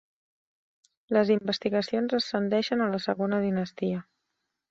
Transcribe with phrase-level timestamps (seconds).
[1.17, 4.01] Les investigacions ascendeixen a la segona dinastia.